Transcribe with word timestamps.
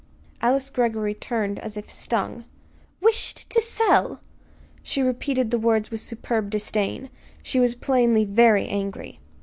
Alice 0.41 0.71
Greggory 0.71 1.13
turned 1.13 1.59
as 1.59 1.77
if 1.77 1.87
stung. 1.87 2.45
"Wished 3.01 3.47
to 3.51 3.61
sell!" 3.61 4.19
She 4.81 5.03
repeated 5.03 5.51
the 5.51 5.59
words 5.59 5.91
with 5.91 5.99
superb 5.99 6.49
disdain. 6.49 7.11
She 7.43 7.59
was 7.59 7.75
plainly 7.75 8.25
very 8.25 8.67
angry. 8.67 9.19